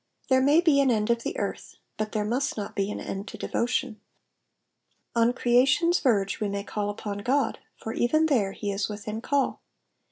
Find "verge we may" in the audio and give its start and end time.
5.99-6.63